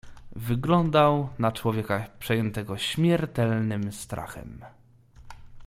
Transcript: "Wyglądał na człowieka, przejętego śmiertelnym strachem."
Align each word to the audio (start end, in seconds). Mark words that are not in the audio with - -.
"Wyglądał 0.35 1.29
na 1.39 1.51
człowieka, 1.51 2.05
przejętego 2.19 2.77
śmiertelnym 2.77 3.91
strachem." 3.93 4.61